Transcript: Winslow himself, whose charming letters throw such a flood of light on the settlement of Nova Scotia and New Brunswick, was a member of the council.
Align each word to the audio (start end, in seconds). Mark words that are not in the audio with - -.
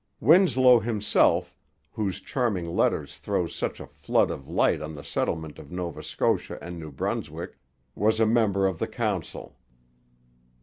Winslow 0.19 0.79
himself, 0.79 1.55
whose 1.91 2.19
charming 2.21 2.67
letters 2.67 3.19
throw 3.19 3.45
such 3.45 3.79
a 3.79 3.85
flood 3.85 4.31
of 4.31 4.47
light 4.47 4.81
on 4.81 4.95
the 4.95 5.03
settlement 5.03 5.59
of 5.59 5.71
Nova 5.71 6.01
Scotia 6.03 6.57
and 6.59 6.79
New 6.79 6.91
Brunswick, 6.91 7.59
was 7.93 8.19
a 8.19 8.25
member 8.25 8.65
of 8.65 8.79
the 8.79 8.87
council. 8.87 9.59